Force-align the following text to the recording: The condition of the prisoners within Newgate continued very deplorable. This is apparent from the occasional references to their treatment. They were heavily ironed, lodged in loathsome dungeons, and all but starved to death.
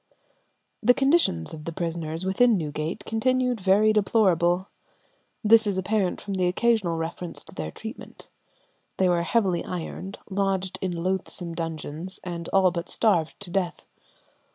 The 0.81 0.95
condition 0.95 1.43
of 1.53 1.65
the 1.65 1.71
prisoners 1.71 2.25
within 2.25 2.57
Newgate 2.57 3.05
continued 3.05 3.61
very 3.61 3.93
deplorable. 3.93 4.67
This 5.43 5.67
is 5.67 5.77
apparent 5.77 6.19
from 6.19 6.33
the 6.33 6.47
occasional 6.47 6.97
references 6.97 7.43
to 7.43 7.53
their 7.53 7.69
treatment. 7.69 8.27
They 8.97 9.07
were 9.07 9.21
heavily 9.21 9.63
ironed, 9.63 10.17
lodged 10.27 10.79
in 10.81 10.91
loathsome 11.03 11.53
dungeons, 11.53 12.19
and 12.23 12.49
all 12.49 12.71
but 12.71 12.89
starved 12.89 13.39
to 13.41 13.51
death. 13.51 13.85